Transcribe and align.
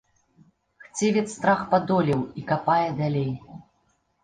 Хцівец 0.85 1.23
страх 1.35 1.61
падолеў 1.75 2.25
і 2.41 2.47
капае 2.51 2.89
далей. 3.05 3.31